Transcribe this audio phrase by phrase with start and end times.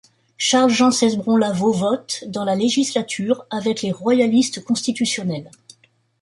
[0.39, 5.51] Charles-Jean Cesbron-Lavau vote, dans la législature, avec les royalistes constitutionnels.